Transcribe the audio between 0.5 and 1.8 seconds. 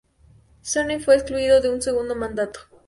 Sarney fue excluido de un